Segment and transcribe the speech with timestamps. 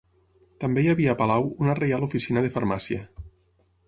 [0.63, 3.03] També hi havia a palau una Reial Oficina de Farmàcia.